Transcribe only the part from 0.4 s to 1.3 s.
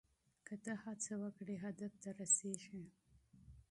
که ته هڅه